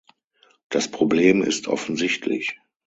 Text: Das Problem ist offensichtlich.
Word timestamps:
Das 0.69 0.89
Problem 0.89 1.43
ist 1.43 1.67
offensichtlich. 1.67 2.59